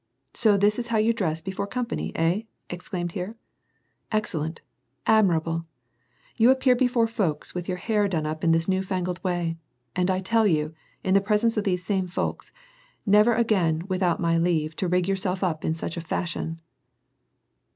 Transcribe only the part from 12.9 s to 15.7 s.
never again, without my leave, to rig yourself up